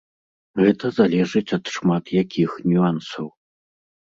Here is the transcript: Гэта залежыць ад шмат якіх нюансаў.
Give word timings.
Гэта 0.61 0.89
залежыць 0.99 1.55
ад 1.57 1.65
шмат 1.75 2.05
якіх 2.23 2.57
нюансаў. 2.73 3.25